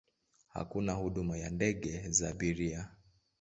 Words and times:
Hakuna 0.47 0.93
huduma 0.93 1.37
ya 1.37 1.49
ndege 1.49 2.09
za 2.09 2.29
abiria. 2.29 2.89